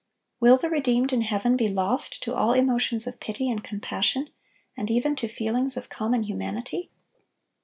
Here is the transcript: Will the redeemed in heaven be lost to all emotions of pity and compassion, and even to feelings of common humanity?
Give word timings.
Will 0.39 0.57
the 0.57 0.67
redeemed 0.71 1.13
in 1.13 1.21
heaven 1.21 1.55
be 1.55 1.67
lost 1.67 2.23
to 2.23 2.33
all 2.33 2.53
emotions 2.53 3.05
of 3.05 3.19
pity 3.19 3.51
and 3.51 3.63
compassion, 3.63 4.29
and 4.75 4.89
even 4.89 5.15
to 5.17 5.27
feelings 5.27 5.77
of 5.77 5.89
common 5.89 6.23
humanity? 6.23 6.89